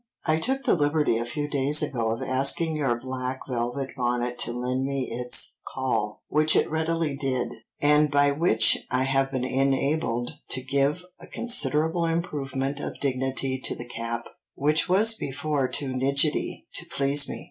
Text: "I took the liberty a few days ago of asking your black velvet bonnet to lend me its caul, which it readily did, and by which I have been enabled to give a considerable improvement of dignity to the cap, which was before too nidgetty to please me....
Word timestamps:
"I 0.25 0.39
took 0.39 0.63
the 0.63 0.73
liberty 0.73 1.19
a 1.19 1.25
few 1.25 1.47
days 1.47 1.83
ago 1.83 2.09
of 2.09 2.23
asking 2.23 2.75
your 2.75 2.99
black 2.99 3.41
velvet 3.47 3.91
bonnet 3.95 4.39
to 4.39 4.51
lend 4.51 4.83
me 4.83 5.07
its 5.11 5.59
caul, 5.67 6.23
which 6.27 6.55
it 6.55 6.71
readily 6.71 7.15
did, 7.15 7.53
and 7.79 8.09
by 8.09 8.31
which 8.31 8.79
I 8.89 9.03
have 9.03 9.31
been 9.31 9.43
enabled 9.45 10.39
to 10.49 10.63
give 10.63 11.05
a 11.19 11.27
considerable 11.27 12.07
improvement 12.07 12.79
of 12.79 12.99
dignity 12.99 13.59
to 13.63 13.75
the 13.75 13.87
cap, 13.87 14.27
which 14.55 14.89
was 14.89 15.13
before 15.13 15.67
too 15.67 15.93
nidgetty 15.93 16.65
to 16.73 16.85
please 16.89 17.29
me.... 17.29 17.39